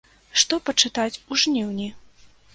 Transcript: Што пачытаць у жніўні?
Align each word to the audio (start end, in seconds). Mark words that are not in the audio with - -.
Што 0.43 0.57
пачытаць 0.69 1.21
у 1.31 1.39
жніўні? 1.43 1.89